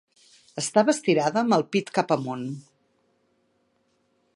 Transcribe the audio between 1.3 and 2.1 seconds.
amb el pit